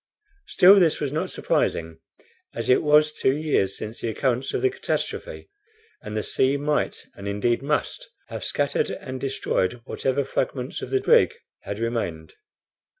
Still 0.47 0.79
this 0.79 0.99
was 0.99 1.11
not 1.11 1.29
surprising, 1.29 1.99
as 2.55 2.71
it 2.71 2.81
was 2.81 3.13
two 3.13 3.35
years 3.37 3.77
since 3.77 4.01
the 4.01 4.09
occurrence 4.09 4.51
of 4.51 4.63
the 4.63 4.71
catastrophe, 4.71 5.51
and 6.01 6.17
the 6.17 6.23
sea 6.23 6.57
might, 6.57 7.05
and 7.13 7.27
indeed 7.27 7.61
must, 7.61 8.09
have 8.29 8.43
scattered 8.43 8.89
and 8.89 9.21
destroyed 9.21 9.81
whatever 9.85 10.25
fragments 10.25 10.81
of 10.81 10.89
the 10.89 11.01
brig 11.01 11.35
had 11.65 11.77
remained. 11.77 12.33